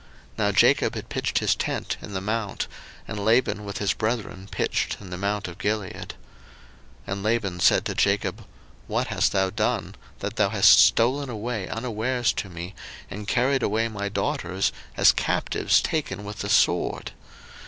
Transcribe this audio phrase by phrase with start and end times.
[0.35, 2.67] Now Jacob had pitched his tent in the mount:
[3.07, 6.15] and Laban with his brethren pitched in the mount of Gilead.
[7.05, 8.45] 01:031:026 And Laban said to Jacob,
[8.87, 12.73] What hast thou done, that thou hast stolen away unawares to me,
[13.11, 17.11] and carried away my daughters, as captives taken with the sword?